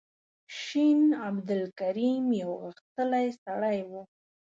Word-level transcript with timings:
شین 0.61 1.01
عبدالکریم 1.27 2.25
یو 2.41 2.51
غښتلی 2.63 3.27
سړی 3.43 3.79
و. 3.89 3.91